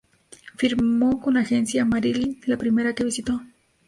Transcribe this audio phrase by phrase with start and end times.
[0.55, 3.39] Firmó con la Agencia Marilyn, la primera que visitó.